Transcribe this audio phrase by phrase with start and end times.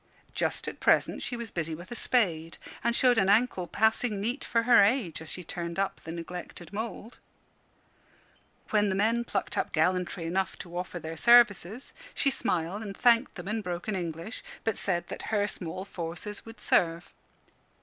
[0.33, 4.43] Just at present she was busy with a spade, and showed an ankle passing neat
[4.43, 7.19] for her age, as she turned up the neglected mould.
[8.71, 13.35] When the men plucked up gallantry enough to offer their services, she smiled and thanked
[13.35, 17.13] them in broken English, but said that her small forces would serve.